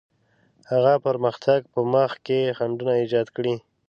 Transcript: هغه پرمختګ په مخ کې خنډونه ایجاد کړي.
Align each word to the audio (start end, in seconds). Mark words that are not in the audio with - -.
هغه 0.71 0.93
پرمختګ 1.05 1.59
په 1.73 1.79
مخ 1.93 2.11
کې 2.25 2.39
خنډونه 2.57 2.93
ایجاد 3.01 3.27
کړي. 3.35 3.55